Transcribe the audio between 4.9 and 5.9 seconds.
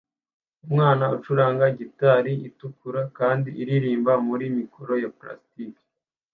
ya plastike